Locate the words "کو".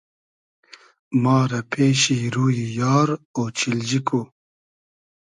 4.07-4.21